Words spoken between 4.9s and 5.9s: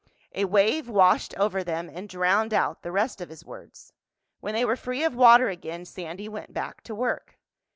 of water again